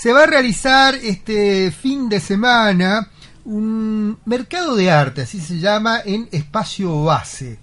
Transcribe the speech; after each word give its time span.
se 0.00 0.14
va 0.14 0.22
a 0.22 0.26
realizar 0.26 0.94
este 0.94 1.70
fin 1.70 2.08
de 2.08 2.20
semana 2.20 3.10
un 3.44 4.18
mercado 4.24 4.74
de 4.74 4.90
arte, 4.90 5.20
así 5.20 5.42
se 5.42 5.58
llama, 5.58 6.00
en 6.02 6.26
espacio 6.32 7.04
base. 7.04 7.58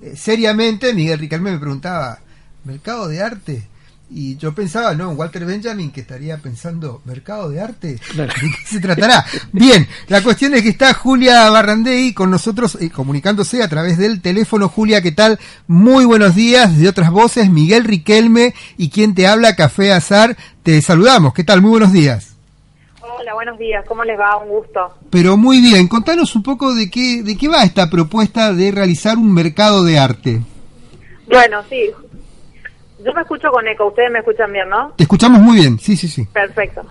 Eh, 0.00 0.14
seriamente, 0.16 0.94
Miguel 0.94 1.18
Riquelme 1.18 1.52
me 1.52 1.58
preguntaba, 1.58 2.18
¿mercado 2.64 3.08
de 3.08 3.22
arte? 3.22 3.68
Y 4.14 4.36
yo 4.36 4.54
pensaba, 4.54 4.94
no, 4.94 5.10
Walter 5.12 5.46
Benjamin, 5.46 5.90
que 5.90 6.02
estaría 6.02 6.36
pensando, 6.36 7.00
¿mercado 7.06 7.48
de 7.48 7.62
arte? 7.62 7.98
¿De 8.14 8.26
qué 8.28 8.66
se 8.66 8.78
tratará? 8.78 9.24
Bien, 9.52 9.88
la 10.08 10.22
cuestión 10.22 10.52
es 10.52 10.60
que 10.60 10.68
está 10.68 10.92
Julia 10.92 11.48
Barrandey 11.48 12.12
con 12.12 12.30
nosotros, 12.30 12.76
eh, 12.80 12.90
comunicándose 12.90 13.62
a 13.62 13.68
través 13.68 13.96
del 13.96 14.20
teléfono. 14.20 14.68
Julia, 14.68 15.00
¿qué 15.00 15.12
tal? 15.12 15.38
Muy 15.66 16.04
buenos 16.04 16.34
días, 16.34 16.78
de 16.78 16.88
otras 16.88 17.10
voces, 17.10 17.48
Miguel 17.48 17.84
Riquelme 17.84 18.54
y 18.76 18.90
quien 18.90 19.14
te 19.14 19.26
habla, 19.26 19.56
Café 19.56 19.94
Azar. 19.94 20.36
Te 20.62 20.82
saludamos, 20.82 21.32
¿qué 21.32 21.42
tal? 21.42 21.62
Muy 21.62 21.70
buenos 21.70 21.92
días. 21.92 22.36
Hola, 23.00 23.32
buenos 23.32 23.58
días, 23.58 23.82
¿cómo 23.88 24.04
les 24.04 24.20
va? 24.20 24.36
Un 24.36 24.50
gusto. 24.50 24.94
Pero 25.08 25.38
muy 25.38 25.62
bien, 25.62 25.88
contanos 25.88 26.36
un 26.36 26.42
poco 26.42 26.74
de 26.74 26.90
qué, 26.90 27.22
de 27.22 27.38
qué 27.38 27.48
va 27.48 27.62
esta 27.62 27.88
propuesta 27.88 28.52
de 28.52 28.72
realizar 28.72 29.16
un 29.16 29.32
mercado 29.32 29.84
de 29.84 29.98
arte. 29.98 30.42
Bueno, 31.28 31.62
sí, 31.70 31.90
yo 33.04 33.12
me 33.12 33.22
escucho 33.22 33.50
con 33.50 33.66
eco, 33.66 33.86
ustedes 33.86 34.10
me 34.10 34.20
escuchan 34.20 34.52
bien, 34.52 34.68
¿no? 34.68 34.92
Te 34.96 35.04
escuchamos 35.04 35.40
muy 35.40 35.56
bien, 35.56 35.78
sí, 35.78 35.96
sí, 35.96 36.08
sí. 36.08 36.26
Perfecto. 36.26 36.84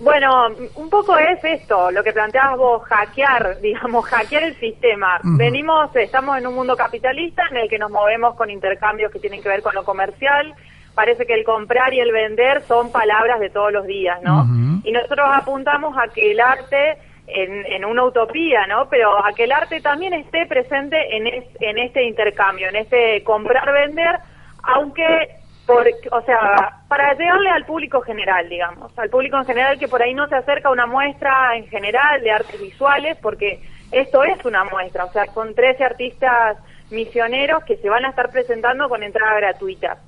Bueno, 0.00 0.48
un 0.74 0.90
poco 0.90 1.16
es 1.16 1.42
esto, 1.42 1.90
lo 1.90 2.04
que 2.04 2.12
planteabas 2.12 2.58
vos, 2.58 2.82
hackear, 2.84 3.60
digamos, 3.62 4.04
hackear 4.06 4.42
el 4.42 4.56
sistema. 4.56 5.18
Venimos, 5.22 5.94
estamos 5.96 6.38
en 6.38 6.46
un 6.46 6.54
mundo 6.54 6.76
capitalista 6.76 7.44
en 7.50 7.56
el 7.56 7.68
que 7.68 7.78
nos 7.78 7.90
movemos 7.90 8.34
con 8.34 8.50
intercambios 8.50 9.10
que 9.10 9.18
tienen 9.18 9.42
que 9.42 9.48
ver 9.48 9.62
con 9.62 9.74
lo 9.74 9.84
comercial. 9.84 10.54
Parece 10.94 11.26
que 11.26 11.34
el 11.34 11.44
comprar 11.44 11.92
y 11.92 12.00
el 12.00 12.12
vender 12.12 12.62
son 12.66 12.90
palabras 12.90 13.40
de 13.40 13.50
todos 13.50 13.72
los 13.72 13.86
días, 13.86 14.18
¿no? 14.22 14.46
Y 14.82 14.92
nosotros 14.92 15.28
apuntamos 15.30 15.96
a 15.98 16.08
que 16.08 16.32
el 16.32 16.40
arte 16.40 16.96
en, 17.26 17.66
en, 17.66 17.84
una 17.84 18.04
utopía, 18.04 18.66
¿no? 18.66 18.88
Pero 18.88 19.24
a 19.24 19.32
que 19.32 19.44
el 19.44 19.52
arte 19.52 19.80
también 19.80 20.14
esté 20.14 20.46
presente 20.46 21.16
en, 21.16 21.26
en 21.26 21.78
este 21.78 22.04
intercambio, 22.04 22.68
en 22.68 22.76
este 22.76 23.22
comprar-vender, 23.24 24.20
aunque 24.62 25.28
o 25.68 26.22
sea, 26.22 26.80
para 26.88 27.14
llegarle 27.14 27.50
al 27.50 27.64
público 27.64 28.00
general, 28.00 28.48
digamos, 28.48 28.96
al 28.98 29.10
público 29.10 29.36
en 29.36 29.44
general 29.44 29.78
que 29.78 29.88
por 29.88 30.02
ahí 30.02 30.14
no 30.14 30.28
se 30.28 30.36
acerca 30.36 30.68
a 30.68 30.72
una 30.72 30.86
muestra 30.86 31.56
en 31.56 31.66
general 31.66 32.22
de 32.22 32.30
artes 32.30 32.60
visuales, 32.60 33.16
porque 33.20 33.60
esto 33.90 34.24
es 34.24 34.44
una 34.44 34.64
muestra, 34.64 35.04
o 35.04 35.12
sea, 35.12 35.26
son 35.26 35.54
13 35.54 35.84
artistas 35.84 36.58
misioneros 36.90 37.64
que 37.64 37.76
se 37.78 37.88
van 37.88 38.04
a 38.04 38.10
estar 38.10 38.30
presentando 38.30 38.88
con 38.88 39.02
entrada 39.02 39.34
gratuita. 39.36 39.98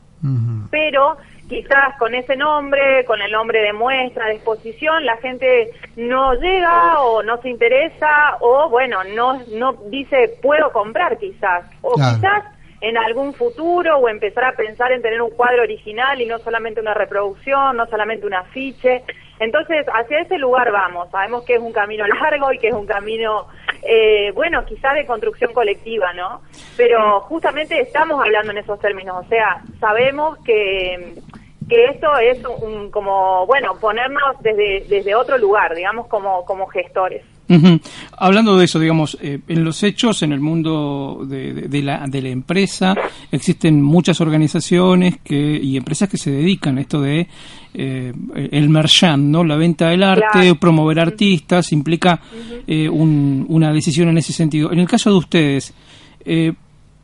Pero 0.70 1.16
quizás 1.48 1.96
con 1.98 2.14
ese 2.14 2.36
nombre, 2.36 3.04
con 3.04 3.22
el 3.22 3.32
nombre 3.32 3.60
de 3.62 3.72
muestra, 3.72 4.26
de 4.26 4.34
exposición, 4.34 5.06
la 5.06 5.16
gente 5.16 5.70
no 5.96 6.34
llega 6.34 7.00
o 7.00 7.22
no 7.22 7.40
se 7.40 7.48
interesa 7.48 8.36
o, 8.40 8.68
bueno, 8.68 9.02
no, 9.04 9.40
no 9.52 9.72
dice 9.86 10.38
puedo 10.42 10.70
comprar 10.72 11.18
quizás, 11.18 11.64
o 11.82 11.94
quizás 11.94 12.44
en 12.80 12.96
algún 12.96 13.34
futuro 13.34 13.98
o 13.98 14.08
empezar 14.08 14.44
a 14.44 14.52
pensar 14.52 14.92
en 14.92 15.02
tener 15.02 15.20
un 15.20 15.30
cuadro 15.30 15.62
original 15.62 16.20
y 16.20 16.26
no 16.26 16.38
solamente 16.38 16.80
una 16.80 16.94
reproducción, 16.94 17.76
no 17.76 17.86
solamente 17.86 18.26
un 18.26 18.34
afiche. 18.34 19.02
Entonces, 19.40 19.86
hacia 19.92 20.20
ese 20.20 20.38
lugar 20.38 20.70
vamos. 20.70 21.10
Sabemos 21.10 21.44
que 21.44 21.54
es 21.54 21.60
un 21.60 21.72
camino 21.72 22.06
largo 22.06 22.52
y 22.52 22.58
que 22.58 22.68
es 22.68 22.74
un 22.74 22.86
camino, 22.86 23.48
eh, 23.82 24.30
bueno, 24.32 24.64
quizás 24.64 24.94
de 24.94 25.06
construcción 25.06 25.52
colectiva, 25.52 26.12
¿no? 26.12 26.42
Pero 26.76 27.20
justamente 27.22 27.80
estamos 27.80 28.20
hablando 28.24 28.52
en 28.52 28.58
esos 28.58 28.78
términos. 28.80 29.24
O 29.24 29.28
sea, 29.28 29.62
sabemos 29.80 30.38
que, 30.44 31.14
que 31.68 31.84
esto 31.86 32.16
es 32.18 32.44
un, 32.44 32.90
como, 32.90 33.46
bueno, 33.46 33.78
ponernos 33.80 34.40
desde, 34.40 34.84
desde 34.88 35.14
otro 35.14 35.36
lugar, 35.38 35.74
digamos, 35.74 36.06
como, 36.06 36.44
como 36.44 36.66
gestores. 36.66 37.24
Hablando 38.16 38.58
de 38.58 38.64
eso, 38.64 38.78
digamos, 38.78 39.16
eh, 39.20 39.40
en 39.48 39.64
los 39.64 39.82
hechos, 39.82 40.22
en 40.22 40.32
el 40.32 40.40
mundo 40.40 41.24
de, 41.26 41.82
la, 41.82 42.06
de 42.06 42.22
la 42.22 42.28
empresa, 42.28 42.94
existen 43.32 43.80
muchas 43.82 44.20
organizaciones 44.20 45.16
que, 45.24 45.58
y 45.62 45.76
empresas 45.76 46.08
que 46.08 46.18
se 46.18 46.30
dedican 46.30 46.78
a 46.78 46.82
esto 46.82 47.00
de 47.00 47.26
eh, 47.74 48.12
el 48.50 48.68
merchant, 48.68 49.24
¿no? 49.24 49.44
La 49.44 49.56
venta 49.56 49.88
del 49.88 50.02
arte, 50.02 50.54
promover 50.56 51.00
artistas, 51.00 51.72
implica 51.72 52.20
eh, 52.66 52.88
una 52.88 53.72
decisión 53.72 54.08
en 54.10 54.18
ese 54.18 54.32
sentido. 54.32 54.70
En 54.72 54.80
el 54.80 54.88
caso 54.88 55.10
de 55.10 55.16
ustedes, 55.16 55.74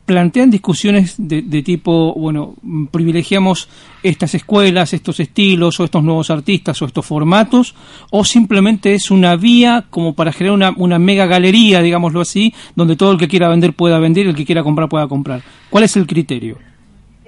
plantean 0.05 0.51
discusiones 0.51 1.15
de, 1.17 1.61
tipo, 1.63 2.13
bueno, 2.13 2.53
privilegiamos 2.91 3.69
estas 4.03 4.35
escuelas, 4.35 4.93
estos 4.93 5.19
estilos 5.19 5.79
o 5.79 5.83
estos 5.83 6.03
nuevos 6.03 6.29
artistas 6.29 6.79
o 6.81 6.85
estos 6.85 7.05
formatos, 7.05 7.75
o 8.11 8.23
simplemente 8.23 8.93
es 8.93 9.09
una 9.09 9.35
vía 9.35 9.85
como 9.89 10.13
para 10.13 10.31
generar 10.31 10.53
una, 10.53 10.73
una 10.77 10.99
mega 10.99 11.25
galería, 11.25 11.81
digámoslo 11.81 12.21
así, 12.21 12.53
donde 12.75 12.95
todo 12.95 13.13
el 13.13 13.17
que 13.17 13.27
quiera 13.27 13.49
vender 13.49 13.73
pueda 13.73 13.99
vender 13.99 14.27
y 14.27 14.29
el 14.29 14.35
que 14.35 14.45
quiera 14.45 14.63
comprar 14.63 14.89
pueda 14.89 15.07
comprar. 15.07 15.41
¿Cuál 15.69 15.85
es 15.85 15.97
el 15.97 16.05
criterio? 16.05 16.57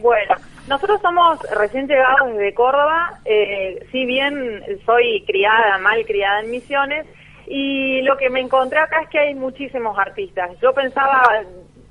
Bueno, 0.02 0.36
nosotros 0.68 1.02
somos 1.02 1.40
recién 1.58 1.88
llegados 1.88 2.32
desde 2.34 2.54
Córdoba, 2.54 3.20
eh, 3.26 3.88
si 3.92 4.06
bien 4.06 4.62
soy 4.86 5.24
criada, 5.26 5.80
mal 5.80 6.06
criada 6.06 6.42
en 6.42 6.52
Misiones, 6.52 7.08
y 7.48 8.02
lo 8.02 8.18
que 8.18 8.30
me 8.30 8.42
encontré 8.42 8.78
acá 8.78 9.02
es 9.02 9.10
que 9.10 9.20
hay 9.20 9.34
muchísimos 9.34 9.98
artistas. 9.98 10.52
Yo 10.62 10.74
pensaba, 10.74 11.24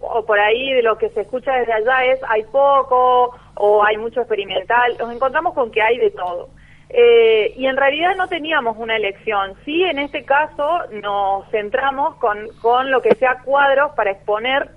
o 0.00 0.24
por 0.24 0.38
ahí 0.38 0.72
de 0.72 0.82
lo 0.82 0.98
que 0.98 1.08
se 1.10 1.22
escucha 1.22 1.54
desde 1.54 1.72
allá 1.72 2.04
es 2.04 2.20
hay 2.28 2.44
poco 2.44 3.34
o 3.54 3.84
hay 3.84 3.96
mucho 3.96 4.20
experimental, 4.20 4.96
nos 4.98 5.12
encontramos 5.12 5.54
con 5.54 5.70
que 5.70 5.82
hay 5.82 5.98
de 5.98 6.10
todo. 6.10 6.48
Eh, 6.88 7.52
y 7.56 7.66
en 7.66 7.76
realidad 7.76 8.14
no 8.16 8.28
teníamos 8.28 8.76
una 8.78 8.96
elección. 8.96 9.54
Sí, 9.64 9.82
en 9.82 9.98
este 9.98 10.24
caso 10.24 10.80
nos 11.02 11.48
centramos 11.50 12.14
con, 12.16 12.48
con 12.62 12.90
lo 12.90 13.02
que 13.02 13.14
sea 13.16 13.38
cuadros 13.44 13.92
para 13.96 14.12
exponer 14.12 14.70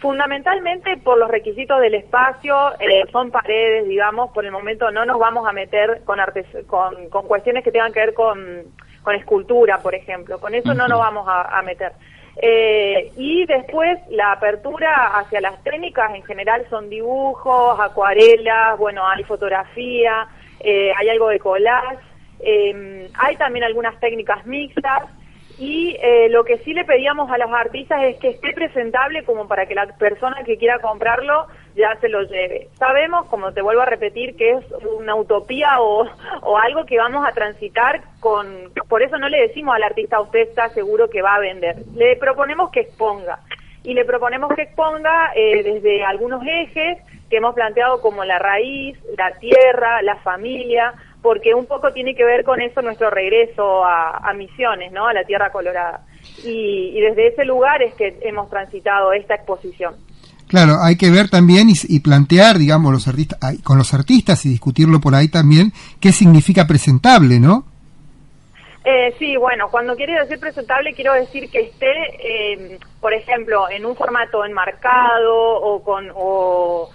fundamentalmente 0.00 0.98
por 0.98 1.18
los 1.18 1.30
requisitos 1.30 1.80
del 1.80 1.94
espacio, 1.94 2.54
eh, 2.80 3.04
son 3.10 3.30
paredes, 3.30 3.88
digamos, 3.88 4.30
por 4.32 4.44
el 4.44 4.52
momento 4.52 4.90
no 4.90 5.06
nos 5.06 5.18
vamos 5.18 5.48
a 5.48 5.52
meter 5.52 6.02
con, 6.04 6.20
artes, 6.20 6.46
con, 6.66 7.08
con 7.08 7.26
cuestiones 7.26 7.64
que 7.64 7.72
tengan 7.72 7.92
que 7.92 8.00
ver 8.00 8.14
con, 8.14 8.64
con 9.02 9.14
escultura, 9.14 9.78
por 9.78 9.94
ejemplo, 9.94 10.38
con 10.38 10.54
eso 10.54 10.74
no 10.74 10.86
nos 10.86 10.98
vamos 10.98 11.26
a 11.28 11.62
meter. 11.62 11.92
Eh, 12.38 13.12
y 13.16 13.46
después 13.46 13.98
la 14.10 14.32
apertura 14.32 15.18
hacia 15.18 15.40
las 15.40 15.62
técnicas 15.64 16.14
en 16.14 16.22
general 16.22 16.66
son 16.68 16.90
dibujos, 16.90 17.80
acuarelas, 17.80 18.78
bueno, 18.78 19.08
hay 19.08 19.24
fotografía, 19.24 20.28
eh, 20.60 20.92
hay 20.94 21.08
algo 21.08 21.28
de 21.28 21.38
collage, 21.38 21.98
eh, 22.40 23.08
hay 23.14 23.36
también 23.36 23.64
algunas 23.64 23.98
técnicas 24.00 24.44
mixtas 24.44 25.04
y 25.58 25.96
eh, 26.02 26.28
lo 26.28 26.44
que 26.44 26.58
sí 26.58 26.74
le 26.74 26.84
pedíamos 26.84 27.30
a 27.30 27.38
los 27.38 27.50
artistas 27.50 28.02
es 28.04 28.18
que 28.18 28.28
esté 28.28 28.52
presentable 28.52 29.24
como 29.24 29.48
para 29.48 29.66
que 29.66 29.74
la 29.74 29.86
persona 29.86 30.42
que 30.44 30.58
quiera 30.58 30.78
comprarlo 30.80 31.46
ya 31.74 31.96
se 32.00 32.08
lo 32.08 32.22
lleve. 32.22 32.68
Sabemos, 32.74 33.26
como 33.26 33.52
te 33.52 33.62
vuelvo 33.62 33.82
a 33.82 33.86
repetir, 33.86 34.36
que 34.36 34.52
es 34.52 34.64
una 34.98 35.14
utopía 35.14 35.80
o, 35.80 36.06
o 36.42 36.58
algo 36.58 36.84
que 36.84 36.98
vamos 36.98 37.26
a 37.26 37.32
transitar 37.32 38.02
con... 38.20 38.70
Por 38.88 39.02
eso 39.02 39.16
no 39.18 39.28
le 39.28 39.48
decimos 39.48 39.74
al 39.74 39.82
artista, 39.82 40.20
usted 40.20 40.40
está 40.40 40.68
seguro 40.70 41.08
que 41.08 41.22
va 41.22 41.36
a 41.36 41.40
vender. 41.40 41.76
Le 41.94 42.16
proponemos 42.16 42.70
que 42.70 42.80
exponga. 42.80 43.38
Y 43.82 43.94
le 43.94 44.04
proponemos 44.04 44.52
que 44.54 44.62
exponga 44.62 45.32
eh, 45.34 45.62
desde 45.62 46.04
algunos 46.04 46.42
ejes 46.46 46.98
que 47.30 47.36
hemos 47.38 47.54
planteado 47.54 48.00
como 48.00 48.24
la 48.24 48.38
raíz, 48.38 48.98
la 49.16 49.32
tierra, 49.38 50.02
la 50.02 50.16
familia, 50.16 50.94
porque 51.26 51.54
un 51.54 51.66
poco 51.66 51.92
tiene 51.92 52.14
que 52.14 52.24
ver 52.24 52.44
con 52.44 52.60
eso 52.60 52.80
nuestro 52.82 53.10
regreso 53.10 53.84
a, 53.84 54.32
Misiones, 54.36 54.92
¿no? 54.92 55.08
A 55.08 55.12
la 55.12 55.24
Tierra 55.24 55.50
Colorada. 55.50 56.02
Y, 56.44 57.00
desde 57.00 57.26
ese 57.26 57.44
lugar 57.44 57.82
es 57.82 57.94
que 57.94 58.16
hemos 58.22 58.48
transitado 58.48 59.12
esta 59.12 59.34
exposición. 59.34 59.96
Claro, 60.46 60.76
hay 60.80 60.96
que 60.96 61.10
ver 61.10 61.28
también 61.28 61.66
y, 61.68 61.98
plantear, 61.98 62.58
digamos, 62.58 62.92
los 62.92 63.08
artistas, 63.08 63.40
con 63.64 63.76
los 63.76 63.92
artistas 63.92 64.46
y 64.46 64.50
discutirlo 64.50 65.00
por 65.00 65.16
ahí 65.16 65.26
también, 65.26 65.72
qué 66.00 66.12
significa 66.12 66.64
presentable, 66.64 67.40
¿no? 67.40 67.64
Eh, 68.84 69.12
sí, 69.18 69.36
bueno, 69.36 69.66
cuando 69.68 69.96
quiero 69.96 70.12
decir 70.22 70.38
presentable 70.38 70.94
quiero 70.94 71.12
decir 71.12 71.50
que 71.50 71.62
esté, 71.62 71.92
eh, 72.20 72.78
por 73.00 73.12
ejemplo, 73.12 73.68
en 73.68 73.84
un 73.84 73.96
formato 73.96 74.44
enmarcado 74.44 75.34
o 75.34 75.82
con 75.82 76.08
o 76.14 76.88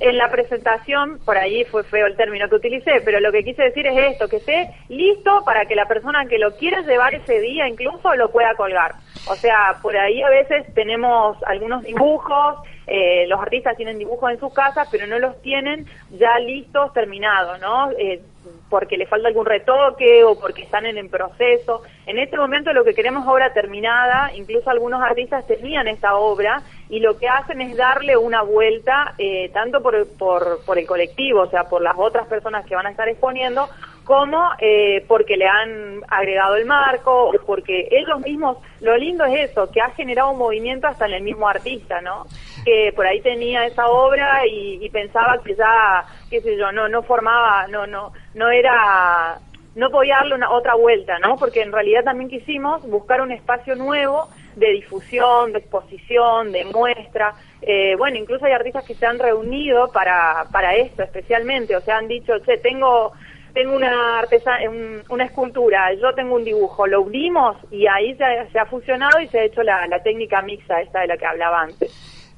en 0.00 0.18
la 0.18 0.30
presentación, 0.30 1.18
por 1.24 1.36
ahí 1.36 1.64
fue 1.64 1.84
feo 1.84 2.06
el 2.06 2.16
término 2.16 2.48
que 2.48 2.56
utilicé, 2.56 3.00
pero 3.04 3.20
lo 3.20 3.32
que 3.32 3.44
quise 3.44 3.62
decir 3.62 3.86
es 3.86 4.12
esto, 4.12 4.28
que 4.28 4.36
esté 4.36 4.70
listo 4.88 5.42
para 5.44 5.66
que 5.66 5.74
la 5.74 5.86
persona 5.86 6.26
que 6.26 6.38
lo 6.38 6.56
quiera 6.56 6.80
llevar 6.82 7.14
ese 7.14 7.40
día 7.40 7.68
incluso 7.68 8.14
lo 8.14 8.30
pueda 8.30 8.54
colgar. 8.54 8.94
O 9.28 9.36
sea, 9.36 9.76
por 9.82 9.96
ahí 9.96 10.22
a 10.22 10.30
veces 10.30 10.72
tenemos 10.74 11.36
algunos 11.44 11.82
dibujos, 11.82 12.56
eh, 12.86 13.26
los 13.28 13.40
artistas 13.40 13.76
tienen 13.76 13.98
dibujos 13.98 14.32
en 14.32 14.40
sus 14.40 14.52
casas, 14.52 14.88
pero 14.90 15.06
no 15.06 15.18
los 15.18 15.40
tienen 15.42 15.86
ya 16.10 16.38
listos, 16.38 16.92
terminados, 16.92 17.60
¿no? 17.60 17.90
Eh, 17.92 18.20
porque 18.68 18.96
le 18.96 19.06
falta 19.06 19.28
algún 19.28 19.46
retoque 19.46 20.24
o 20.24 20.38
porque 20.38 20.62
están 20.62 20.86
en 20.86 20.96
el 20.96 21.08
proceso. 21.08 21.82
En 22.06 22.18
este 22.18 22.36
momento 22.36 22.72
lo 22.72 22.84
que 22.84 22.94
queremos 22.94 23.26
obra 23.26 23.52
terminada, 23.52 24.30
incluso 24.34 24.70
algunos 24.70 25.02
artistas 25.02 25.46
tenían 25.46 25.88
esta 25.88 26.16
obra 26.16 26.62
y 26.88 27.00
lo 27.00 27.18
que 27.18 27.28
hacen 27.28 27.60
es 27.60 27.76
darle 27.76 28.16
una 28.16 28.42
vuelta 28.42 29.14
eh, 29.18 29.50
tanto 29.52 29.82
por, 29.82 30.08
por, 30.16 30.64
por 30.64 30.78
el 30.78 30.86
colectivo, 30.86 31.42
o 31.42 31.50
sea, 31.50 31.64
por 31.64 31.82
las 31.82 31.94
otras 31.96 32.26
personas 32.26 32.66
que 32.66 32.74
van 32.74 32.86
a 32.86 32.90
estar 32.90 33.08
exponiendo, 33.08 33.68
como 34.04 34.50
eh, 34.58 35.04
porque 35.06 35.36
le 35.36 35.46
han 35.46 36.02
agregado 36.08 36.56
el 36.56 36.66
marco, 36.66 37.30
o 37.30 37.32
porque 37.46 37.88
ellos 37.90 38.20
mismos, 38.20 38.58
lo 38.80 38.96
lindo 38.96 39.24
es 39.24 39.50
eso, 39.50 39.70
que 39.70 39.80
ha 39.80 39.90
generado 39.90 40.32
un 40.32 40.38
movimiento 40.38 40.86
hasta 40.86 41.06
en 41.06 41.14
el 41.14 41.22
mismo 41.22 41.48
artista, 41.48 42.00
¿no? 42.00 42.26
Que 42.64 42.92
por 42.94 43.06
ahí 43.06 43.20
tenía 43.20 43.64
esa 43.66 43.88
obra 43.88 44.42
y, 44.46 44.88
pensaba 44.90 45.40
que 45.42 45.54
ya, 45.54 46.04
qué 46.28 46.40
sé 46.40 46.56
yo, 46.56 46.70
no, 46.72 46.88
no 46.88 47.02
formaba, 47.02 47.66
no, 47.68 47.86
no, 47.86 48.12
no 48.34 48.50
era, 48.50 49.38
no 49.74 49.90
podía 49.90 50.16
darle 50.16 50.34
una 50.34 50.50
otra 50.50 50.74
vuelta, 50.74 51.18
¿no? 51.18 51.36
Porque 51.36 51.62
en 51.62 51.72
realidad 51.72 52.04
también 52.04 52.28
quisimos 52.28 52.82
buscar 52.82 53.22
un 53.22 53.32
espacio 53.32 53.74
nuevo 53.74 54.28
de 54.56 54.70
difusión, 54.72 55.52
de 55.52 55.60
exposición, 55.60 56.52
de 56.52 56.64
muestra. 56.66 57.34
Eh, 57.62 57.94
bueno, 57.96 58.18
incluso 58.18 58.44
hay 58.44 58.52
artistas 58.52 58.84
que 58.84 58.94
se 58.94 59.06
han 59.06 59.18
reunido 59.18 59.90
para, 59.92 60.44
para 60.52 60.74
esto 60.74 61.02
especialmente, 61.02 61.76
o 61.76 61.80
sea, 61.80 61.98
han 61.98 62.08
dicho, 62.08 62.38
che, 62.40 62.58
tengo 62.58 63.12
tengo 63.52 63.76
una 63.76 64.18
artesa 64.18 64.52
una 65.08 65.24
escultura, 65.24 65.92
yo 66.00 66.14
tengo 66.14 66.36
un 66.36 66.44
dibujo, 66.44 66.86
lo 66.86 67.02
unimos 67.02 67.56
y 67.70 67.86
ahí 67.86 68.16
se, 68.16 68.58
ha 68.58 68.66
fusionado 68.66 69.20
y 69.20 69.28
se 69.28 69.40
ha 69.40 69.44
hecho 69.44 69.62
la, 69.62 69.86
técnica 70.02 70.42
mixta 70.42 70.80
esta 70.80 71.00
de 71.00 71.08
la 71.08 71.16
que 71.16 71.26
hablaba 71.26 71.62
antes. 71.62 71.90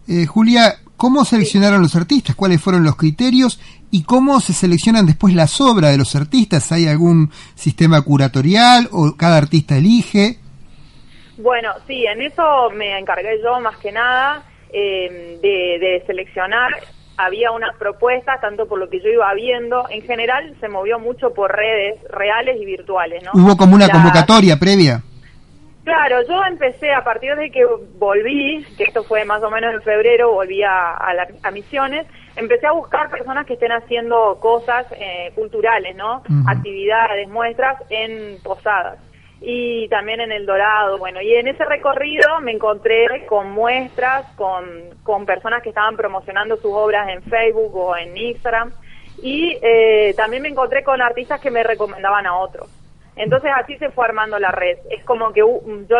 Eh, 0.08 0.26
Julia, 0.26 0.74
¿cómo 0.96 1.24
seleccionaron 1.24 1.80
los 1.80 1.96
artistas? 1.96 2.36
¿Cuáles 2.36 2.60
fueron 2.60 2.84
los 2.84 2.96
criterios? 2.96 3.60
¿Y 3.90 4.04
cómo 4.04 4.40
se 4.40 4.52
seleccionan 4.52 5.06
después 5.06 5.34
las 5.34 5.60
obras 5.60 5.92
de 5.92 5.98
los 5.98 6.14
artistas? 6.16 6.72
¿Hay 6.72 6.86
algún 6.88 7.30
sistema 7.54 8.02
curatorial 8.02 8.88
o 8.92 9.16
cada 9.16 9.38
artista 9.38 9.76
elige? 9.76 10.38
Bueno, 11.38 11.70
sí, 11.86 12.04
en 12.06 12.22
eso 12.22 12.70
me 12.70 12.98
encargué 12.98 13.40
yo 13.42 13.60
más 13.60 13.76
que 13.78 13.92
nada 13.92 14.44
eh, 14.72 15.38
de, 15.40 16.02
seleccionar. 16.06 16.72
Había 17.16 17.50
unas 17.52 17.76
propuestas, 17.76 18.40
tanto 18.40 18.66
por 18.66 18.78
lo 18.78 18.88
que 18.88 19.00
yo 19.00 19.08
iba 19.08 19.32
viendo, 19.34 19.84
en 19.90 20.02
general 20.02 20.54
se 20.60 20.68
movió 20.68 20.98
mucho 20.98 21.32
por 21.32 21.54
redes 21.54 22.00
reales 22.10 22.60
y 22.60 22.64
virtuales, 22.64 23.22
¿no? 23.22 23.30
¿Hubo 23.34 23.56
como 23.56 23.74
una 23.74 23.88
convocatoria 23.88 24.56
previa? 24.58 25.02
Claro, 25.84 26.22
yo 26.26 26.42
empecé 26.48 26.92
a 26.92 27.04
partir 27.04 27.36
de 27.36 27.50
que 27.50 27.66
volví, 27.98 28.64
que 28.76 28.84
esto 28.84 29.04
fue 29.04 29.24
más 29.26 29.42
o 29.42 29.50
menos 29.50 29.74
en 29.74 29.82
febrero, 29.82 30.32
volví 30.32 30.62
a, 30.62 30.94
a, 30.94 31.50
Misiones, 31.50 32.06
empecé 32.36 32.66
a 32.66 32.72
buscar 32.72 33.10
personas 33.10 33.46
que 33.46 33.52
estén 33.52 33.70
haciendo 33.70 34.38
cosas 34.40 34.86
eh, 34.92 35.30
culturales, 35.34 35.94
¿no? 35.94 36.22
Actividades, 36.46 37.28
muestras 37.28 37.82
en 37.90 38.38
posadas 38.42 38.98
y 39.40 39.88
también 39.88 40.20
en 40.20 40.32
El 40.32 40.46
Dorado. 40.46 40.98
Bueno, 40.98 41.20
y 41.20 41.34
en 41.34 41.48
ese 41.48 41.64
recorrido 41.64 42.40
me 42.40 42.52
encontré 42.52 43.26
con 43.26 43.50
muestras, 43.50 44.26
con, 44.36 44.64
con 45.02 45.26
personas 45.26 45.62
que 45.62 45.68
estaban 45.70 45.96
promocionando 45.96 46.56
sus 46.56 46.72
obras 46.72 47.08
en 47.08 47.22
Facebook 47.22 47.74
o 47.76 47.96
en 47.96 48.16
Instagram 48.16 48.72
y 49.22 49.58
eh, 49.62 50.14
también 50.16 50.42
me 50.42 50.48
encontré 50.48 50.82
con 50.82 51.00
artistas 51.00 51.40
que 51.40 51.50
me 51.50 51.62
recomendaban 51.62 52.26
a 52.26 52.36
otros. 52.36 52.68
Entonces 53.16 53.50
así 53.54 53.76
se 53.78 53.90
fue 53.90 54.06
armando 54.06 54.38
la 54.38 54.50
red. 54.50 54.78
Es 54.90 55.04
como 55.04 55.32
que 55.32 55.40
yo, 55.40 55.60
yo, 55.88 55.98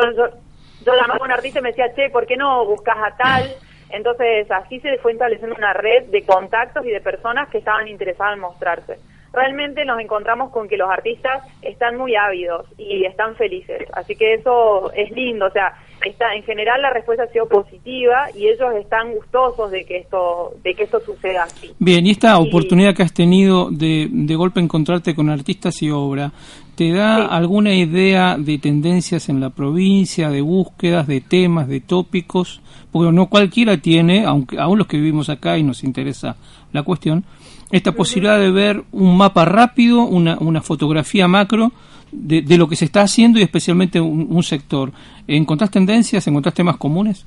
yo 0.85 0.95
llamaba 0.95 1.21
a 1.21 1.25
un 1.25 1.33
artista 1.33 1.61
y 1.61 1.63
me 1.63 1.71
decía, 1.71 1.95
che, 1.95 2.11
¿por 2.11 2.27
qué 2.27 2.37
no 2.37 2.65
buscas 2.67 2.97
a 2.97 3.17
tal? 3.17 3.55
Entonces 3.91 4.51
así 4.51 4.81
se 4.81 4.99
fue 4.99 5.13
estableciendo 5.13 5.55
una 5.57 5.73
red 5.73 6.05
de 6.07 6.25
contactos 6.25 6.85
y 6.85 6.91
de 6.91 7.01
personas 7.01 7.49
que 7.51 7.59
estaban 7.59 7.87
interesadas 7.87 8.35
en 8.35 8.41
mostrarse 8.41 8.99
realmente 9.35 9.85
nos 9.85 10.01
encontramos 10.01 10.51
con 10.51 10.69
que 10.69 10.77
los 10.77 10.91
artistas 10.91 11.43
están 11.63 11.97
muy 11.97 12.15
ávidos 12.17 12.67
y 12.79 13.05
están 13.05 13.35
felices. 13.37 13.89
Así 13.93 14.15
que 14.17 14.35
eso 14.35 14.93
es 14.93 15.11
lindo, 15.11 15.47
o 15.47 15.51
sea, 15.51 15.75
está, 16.05 16.35
en 16.35 16.43
general 16.43 16.83
la 16.83 16.91
respuesta 16.91 17.25
ha 17.25 17.29
sido 17.29 17.49
positiva 17.49 18.29
y 18.35 18.49
ellos 18.49 18.75
están 18.79 19.13
gustosos 19.13 19.71
de 19.71 19.85
que 19.85 19.99
esto, 19.99 20.55
de 20.63 20.75
que 20.75 20.85
esto 20.85 21.01
suceda 21.01 21.45
así. 21.45 21.73
Bien, 21.79 22.07
y 22.07 22.11
esta 22.11 22.39
oportunidad 22.39 22.95
que 22.95 23.03
has 23.03 23.15
tenido 23.15 23.71
de, 23.71 24.09
de 24.11 24.35
golpe 24.35 24.61
encontrarte 24.61 25.15
con 25.15 25.31
artistas 25.31 25.83
y 25.83 25.91
obra, 25.91 26.33
¿te 26.75 26.93
da 26.93 27.27
alguna 27.27 27.75
idea 27.75 28.37
de 28.39 28.59
tendencias 28.59 29.29
en 29.29 29.41
la 29.41 29.51
provincia, 29.51 30.31
de 30.31 30.41
búsquedas, 30.41 31.07
de 31.07 31.21
temas, 31.21 31.69
de 31.69 31.81
tópicos? 31.81 32.61
Porque 32.93 33.13
no 33.13 33.27
cualquiera 33.27 33.77
tiene, 33.79 34.25
aunque 34.25 34.59
aún 34.59 34.79
los 34.79 34.87
que 34.87 34.97
vivimos 34.97 35.29
acá 35.29 35.59
y 35.59 35.63
nos 35.63 35.85
interesa 35.85 36.37
la 36.73 36.83
cuestión, 36.83 37.25
esta 37.71 37.93
posibilidad 37.93 38.39
de 38.39 38.51
ver 38.51 38.83
un 38.93 39.17
mapa 39.17 39.45
rápido, 39.45 40.03
una, 40.03 40.37
una 40.39 40.63
fotografía 40.63 41.27
macro 41.27 41.73
de, 42.13 42.43
de, 42.43 42.59
lo 42.59 42.69
que 42.69 42.77
se 42.77 42.85
está 42.85 43.03
haciendo 43.03 43.39
y 43.39 43.43
especialmente 43.43 44.01
un, 44.01 44.43
sector. 44.43 44.93
¿Encontrás 45.27 45.71
tendencias? 45.71 46.27
¿Encontrás 46.27 46.55
temas 46.55 46.77
comunes? 46.77 47.27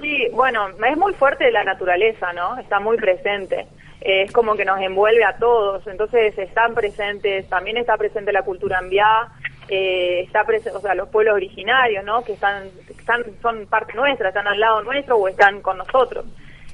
Sí, 0.00 0.26
bueno, 0.32 0.68
es 0.68 0.96
muy 0.96 1.12
fuerte 1.14 1.50
la 1.50 1.64
naturaleza, 1.64 2.32
¿no? 2.32 2.58
Está 2.58 2.80
muy 2.80 2.96
presente. 2.96 3.66
Es 4.00 4.30
como 4.32 4.56
que 4.56 4.64
nos 4.64 4.80
envuelve 4.80 5.24
a 5.24 5.36
todos. 5.36 5.86
Entonces 5.86 6.36
están 6.38 6.74
presentes, 6.74 7.48
también 7.48 7.76
está 7.76 7.96
presente 7.96 8.32
la 8.32 8.42
cultura 8.42 8.78
ambiá, 8.78 9.28
eh, 9.68 10.20
está 10.24 10.44
presente, 10.44 10.78
o 10.78 10.80
sea, 10.80 10.94
los 10.94 11.08
pueblos 11.08 11.34
originarios, 11.34 12.04
¿no? 12.04 12.22
Que 12.22 12.34
están, 12.34 12.68
están, 12.88 13.24
son 13.42 13.66
parte 13.66 13.94
nuestra, 13.94 14.28
están 14.28 14.46
al 14.46 14.60
lado 14.60 14.82
nuestro 14.82 15.16
o 15.16 15.28
están 15.28 15.60
con 15.60 15.78
nosotros. 15.78 16.24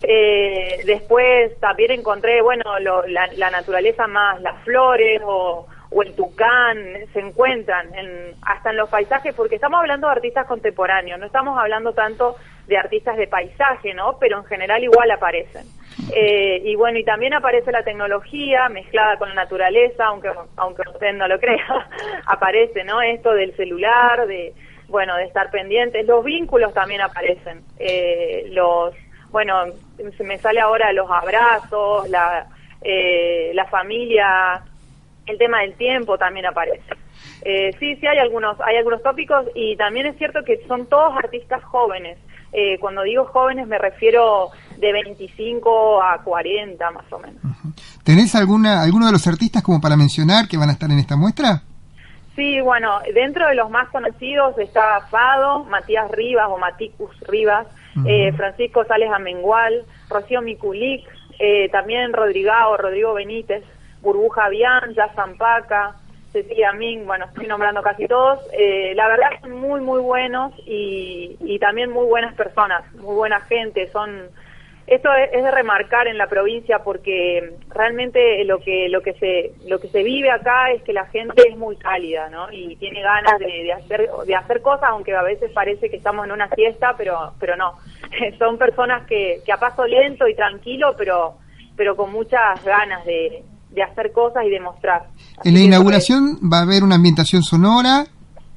Eh, 0.03 0.83
después 0.85 1.59
también 1.61 1.93
encontré, 1.93 2.43
bueno, 2.43 2.65
la, 2.81 3.51
naturaleza 3.51 4.07
más, 4.09 4.41
las 4.43 4.63
flores 4.65 5.23
o, 5.25 5.67
el 6.03 6.15
tucán, 6.15 6.79
se 7.13 7.21
encuentran 7.21 7.95
en, 7.95 8.35
hasta 8.43 8.71
en 8.71 8.79
los 8.79 8.89
paisajes, 8.89 9.35
porque 9.35 9.57
estamos 9.57 9.79
hablando 9.79 10.07
de 10.07 10.15
artistas 10.15 10.47
contemporáneos, 10.47 11.21
no 11.21 11.27
estamos 11.27 11.59
hablando 11.59 11.93
tanto 11.93 12.37
de 12.67 12.77
artistas 12.77 13.17
de 13.17 13.27
paisaje, 13.27 13.95
¿no? 13.95 14.19
Pero 14.19 14.39
en 14.39 14.45
general 14.45 14.83
igual 14.83 15.11
aparecen. 15.11 15.67
Eh, 16.15 16.63
y 16.65 16.75
bueno, 16.75 16.99
y 16.99 17.05
también 17.05 17.35
aparece 17.35 17.71
la 17.71 17.83
tecnología 17.83 18.69
mezclada 18.69 19.19
con 19.19 19.29
la 19.29 19.35
naturaleza, 19.35 20.07
aunque 20.07 20.31
aunque 20.57 20.83
usted 20.91 21.13
no 21.15 21.29
lo 21.29 21.39
crea, 21.39 21.89
aparece, 22.27 22.85
¿no? 22.85 23.03
Esto 23.03 23.33
del 23.33 23.55
celular, 23.57 24.27
de 24.27 24.55
bueno, 24.89 25.17
de 25.17 25.25
estar 25.25 25.51
pendientes, 25.51 26.07
los 26.07 26.23
vínculos 26.23 26.75
también 26.75 27.01
aparecen, 27.01 27.63
eh, 27.79 28.45
los 28.51 28.95
bueno, 29.33 29.65
se 30.17 30.25
me 30.25 30.39
sale 30.39 30.61
ahora 30.61 30.93
los 30.93 31.11
abrazos, 31.11 32.09
la, 32.11 32.47
eh, 32.83 33.51
la 33.55 33.65
familia, 33.65 34.63
el 35.27 35.39
tema 35.39 35.63
del 35.63 35.75
tiempo 35.75 36.19
también 36.19 36.47
aparece. 36.47 36.95
Eh, 37.45 37.73
sí, 37.79 37.97
sí 37.97 38.07
hay 38.07 38.19
algunos, 38.19 38.61
hay 38.61 38.77
algunos 38.77 39.03
tópicos 39.03 39.47
y 39.55 39.75
también 39.77 40.07
es 40.07 40.19
cierto 40.19 40.45
que 40.45 40.59
son 40.69 40.87
todos 40.87 41.17
artistas 41.17 41.65
jóvenes. 41.65 42.19
Eh, 42.53 42.79
cuando 42.79 43.03
digo 43.03 43.25
jóvenes 43.25 43.67
me 43.67 43.79
refiero 43.79 44.51
de 44.77 44.93
25 44.93 46.03
a 46.03 46.23
40 46.23 46.91
más 46.91 47.11
o 47.11 47.19
menos. 47.19 47.41
¿Tenés 48.05 48.35
alguna, 48.35 48.83
alguno 48.83 49.07
de 49.07 49.13
los 49.13 49.27
artistas 49.27 49.63
como 49.63 49.81
para 49.81 49.97
mencionar 49.97 50.49
que 50.49 50.59
van 50.59 50.69
a 50.69 50.73
estar 50.73 50.91
en 50.91 50.99
esta 50.99 51.17
muestra? 51.17 51.63
Sí, 52.37 52.61
bueno, 52.61 52.99
dentro 53.15 53.47
de 53.47 53.55
los 53.55 53.71
más 53.71 53.89
conocidos 53.91 54.59
está 54.59 55.01
Fado, 55.11 55.65
Matías 55.65 56.11
Rivas 56.11 56.47
o 56.49 56.59
Maticus 56.59 57.15
Rivas, 57.29 57.67
eh, 58.07 58.33
Francisco 58.33 58.85
Sales 58.85 59.11
Amengual, 59.13 59.85
Rocío 60.09 60.41
Miculic, 60.41 61.07
eh, 61.39 61.69
también 61.71 62.13
Rodrigao, 62.13 62.77
Rodrigo 62.79 63.15
Benítez, 63.15 63.63
Burbuja 64.01 64.49
Bian, 64.49 64.95
Ya 64.95 65.13
Zampaca, 65.15 65.97
Cecilia 66.33 66.73
Ming, 66.73 67.07
bueno, 67.07 67.27
estoy 67.27 67.47
nombrando 67.47 67.83
casi 67.83 68.07
todos. 68.07 68.41
Eh, 68.53 68.93
la 68.95 69.09
verdad 69.09 69.31
son 69.41 69.53
muy, 69.53 69.81
muy 69.81 70.01
buenos 70.01 70.53
y, 70.67 71.37
y 71.41 71.59
también 71.59 71.91
muy 71.91 72.07
buenas 72.07 72.35
personas, 72.35 72.91
muy 72.95 73.15
buena 73.15 73.41
gente, 73.41 73.91
son 73.91 74.31
esto 74.87 75.09
es, 75.15 75.31
de 75.31 75.51
remarcar 75.51 76.09
en 76.09 76.19
la 76.19 76.27
provincia 76.27 76.81
porque 76.81 77.55
realmente 77.69 78.45
lo 78.45 78.59
que 78.59 78.89
lo 78.89 79.01
que 79.01 79.15
se 79.15 79.53
lo 79.69 79.79
que 79.79 79.89
se 79.89 80.03
vive 80.03 80.31
acá 80.31 80.73
es 80.73 80.83
que 80.83 80.93
la 80.93 81.07
gente 81.07 81.49
es 81.49 81.57
muy 81.57 81.77
cálida, 81.77 82.29
¿no? 82.31 82.51
Y 82.51 82.77
tiene 82.77 83.01
ganas 83.01 83.39
de, 83.39 83.73
hacer 83.73 84.11
de 84.27 84.35
hacer 84.35 84.61
cosas, 84.61 84.89
aunque 84.91 85.15
a 85.15 85.23
veces 85.23 85.53
parece 85.53 85.89
que 85.89 85.97
estamos 85.97 86.27
en 86.27 86.33
una 86.33 86.49
fiesta, 86.49 86.95
pero 86.97 87.33
pero 87.39 87.57
no. 87.57 87.79
Son 88.39 88.59
personas 88.59 89.07
que, 89.07 89.41
que 89.45 89.53
a 89.53 89.57
paso 89.57 89.87
lento 89.87 90.27
y 90.27 90.35
tranquilo, 90.35 90.95
pero 90.99 91.35
pero 91.77 91.97
con 91.97 92.13
muchas 92.13 92.63
ganas 92.65 93.05
de, 93.05 93.45
de 93.73 93.83
hacer 93.83 94.13
cosas 94.13 94.45
y 94.45 94.51
demostrar. 94.51 95.07
en 95.45 95.55
la 95.55 95.61
inauguración 95.61 96.39
va 96.53 96.59
a 96.59 96.63
haber 96.63 96.83
una 96.83 96.97
ambientación 96.97 97.43
sonora. 97.43 98.05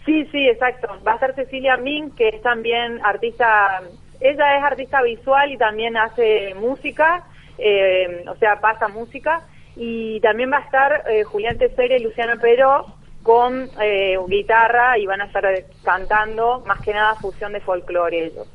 Sí, 0.05 0.25
sí, 0.31 0.47
exacto. 0.47 0.87
Va 1.05 1.13
a 1.13 1.19
ser 1.19 1.33
Cecilia 1.35 1.77
Min, 1.77 2.11
que 2.11 2.29
es 2.29 2.41
también 2.41 2.99
artista 3.03 3.81
ella 4.19 4.57
es 4.57 4.63
artista 4.63 5.01
visual 5.01 5.51
y 5.51 5.57
también 5.57 5.97
hace 5.97 6.53
música, 6.55 7.23
eh, 7.57 8.23
o 8.27 8.35
sea, 8.35 8.59
pasa 8.59 8.87
música. 8.87 9.41
Y 9.75 10.19
también 10.21 10.51
va 10.51 10.57
a 10.57 10.61
estar 10.61 11.03
eh, 11.09 11.23
Julián 11.23 11.57
Tesera 11.57 11.97
y 11.97 12.03
Luciano 12.03 12.39
Peró 12.39 12.85
con 13.23 13.67
eh, 13.81 14.17
guitarra 14.27 14.97
y 14.97 15.05
van 15.05 15.21
a 15.21 15.25
estar 15.25 15.43
cantando 15.83 16.63
más 16.65 16.79
que 16.81 16.93
nada 16.93 17.15
fusión 17.15 17.53
de 17.53 17.59
folclore 17.59 18.25
ellos. 18.27 18.47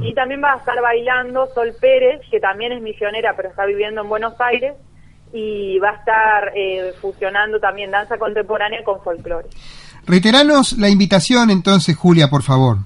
Y 0.00 0.14
también 0.14 0.42
va 0.42 0.54
a 0.54 0.56
estar 0.56 0.80
bailando 0.80 1.48
Sol 1.48 1.74
Pérez, 1.78 2.22
que 2.30 2.40
también 2.40 2.72
es 2.72 2.80
misionera 2.80 3.34
pero 3.36 3.50
está 3.50 3.66
viviendo 3.66 4.00
en 4.00 4.08
Buenos 4.08 4.40
Aires, 4.40 4.72
y 5.36 5.78
va 5.78 5.90
a 5.90 5.94
estar 5.96 6.52
fusionando 7.00 7.60
también 7.60 7.90
danza 7.90 8.16
contemporánea 8.16 8.82
con 8.82 9.02
folclore. 9.02 9.48
Reiteranos 10.06 10.78
la 10.78 10.88
invitación 10.88 11.50
entonces, 11.50 11.94
Julia, 11.94 12.28
por 12.28 12.42
favor. 12.42 12.78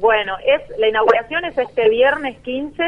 Bueno, 0.00 0.32
es 0.38 0.78
la 0.78 0.88
inauguración 0.88 1.44
es 1.44 1.58
este 1.58 1.88
viernes 1.90 2.38
15 2.40 2.82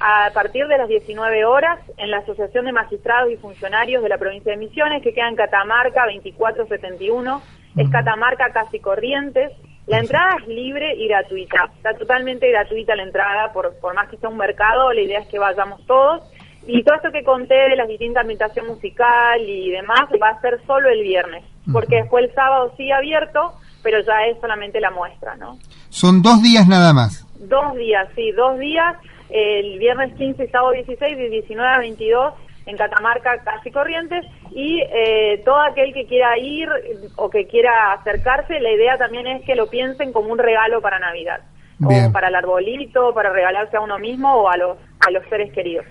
a 0.00 0.30
partir 0.34 0.66
de 0.66 0.76
las 0.76 0.88
19 0.88 1.44
horas 1.44 1.78
en 1.96 2.10
la 2.10 2.18
Asociación 2.18 2.66
de 2.66 2.72
Magistrados 2.72 3.32
y 3.32 3.36
Funcionarios 3.36 4.02
de 4.02 4.08
la 4.08 4.18
provincia 4.18 4.52
de 4.52 4.58
Misiones, 4.58 5.02
que 5.02 5.14
queda 5.14 5.28
en 5.28 5.36
Catamarca 5.36 6.04
2471, 6.04 7.42
es 7.76 7.88
Catamarca 7.88 8.50
Casi 8.52 8.80
Corrientes. 8.80 9.52
La 9.86 9.98
entrada 9.98 10.36
es 10.40 10.48
libre 10.48 10.94
y 10.96 11.08
gratuita, 11.08 11.70
está 11.76 11.94
totalmente 11.94 12.50
gratuita 12.50 12.96
la 12.96 13.02
entrada, 13.02 13.52
por, 13.52 13.74
por 13.80 13.94
más 13.94 14.08
que 14.08 14.16
sea 14.16 14.28
un 14.28 14.36
mercado, 14.36 14.92
la 14.92 15.00
idea 15.00 15.20
es 15.20 15.28
que 15.28 15.38
vayamos 15.38 15.84
todos. 15.86 16.22
Y 16.66 16.82
todo 16.82 16.96
esto 16.96 17.12
que 17.12 17.24
conté 17.24 17.54
de 17.54 17.76
la 17.76 17.86
distinta 17.86 18.20
ambientación 18.20 18.66
musical 18.66 19.40
y 19.40 19.70
demás 19.70 20.08
va 20.20 20.30
a 20.30 20.40
ser 20.40 20.60
solo 20.66 20.88
el 20.88 21.02
viernes, 21.02 21.44
porque 21.72 21.96
después 21.96 22.24
el 22.24 22.34
sábado 22.34 22.72
sí 22.76 22.90
abierto, 22.90 23.52
pero 23.82 24.00
ya 24.00 24.26
es 24.26 24.40
solamente 24.40 24.80
la 24.80 24.90
muestra, 24.90 25.36
¿no? 25.36 25.58
Son 25.90 26.22
dos 26.22 26.42
días 26.42 26.66
nada 26.66 26.92
más. 26.92 27.26
Dos 27.38 27.74
días, 27.76 28.08
sí, 28.16 28.32
dos 28.32 28.58
días, 28.58 28.96
el 29.28 29.78
viernes 29.78 30.14
15 30.14 30.44
y 30.44 30.48
sábado 30.48 30.72
16, 30.72 31.16
de 31.16 31.28
19 31.28 31.68
a 31.68 31.78
22 31.78 32.34
en 32.66 32.76
Catamarca, 32.76 33.38
Casi 33.44 33.70
Corrientes, 33.70 34.24
y 34.50 34.80
eh, 34.80 35.42
todo 35.44 35.60
aquel 35.60 35.92
que 35.92 36.06
quiera 36.06 36.38
ir 36.38 36.68
o 37.16 37.28
que 37.28 37.46
quiera 37.46 37.92
acercarse, 37.92 38.58
la 38.60 38.72
idea 38.72 38.96
también 38.96 39.26
es 39.26 39.42
que 39.44 39.54
lo 39.54 39.68
piensen 39.68 40.12
como 40.12 40.32
un 40.32 40.38
regalo 40.38 40.80
para 40.80 40.98
Navidad, 40.98 41.40
Bien. 41.78 42.06
o 42.06 42.12
para 42.12 42.28
el 42.28 42.34
arbolito, 42.34 43.12
para 43.12 43.30
regalarse 43.30 43.76
a 43.76 43.80
uno 43.80 43.98
mismo 43.98 44.32
o 44.34 44.48
a 44.48 44.56
los, 44.56 44.78
a 45.06 45.10
los 45.10 45.24
seres 45.28 45.52
queridos. 45.52 45.84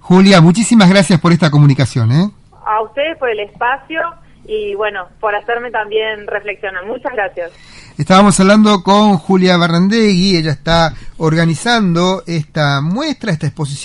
Julia, 0.00 0.40
muchísimas 0.40 0.90
gracias 0.90 1.20
por 1.20 1.32
esta 1.32 1.50
comunicación. 1.50 2.10
¿eh? 2.12 2.30
A 2.66 2.82
ustedes 2.82 3.16
por 3.18 3.30
el 3.30 3.40
espacio 3.40 4.00
y 4.44 4.74
bueno, 4.74 5.06
por 5.20 5.34
hacerme 5.34 5.70
también 5.70 6.26
reflexionar. 6.26 6.84
Muchas 6.86 7.12
gracias. 7.12 7.52
Estábamos 7.96 8.40
hablando 8.40 8.82
con 8.82 9.18
Julia 9.18 9.56
Barrandegui, 9.56 10.36
ella 10.36 10.52
está 10.52 10.94
organizando 11.18 12.22
esta 12.26 12.80
muestra, 12.80 13.30
esta 13.30 13.46
exposición. 13.46 13.78